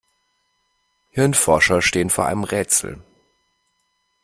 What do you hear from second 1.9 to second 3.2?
vor einem Rätsel.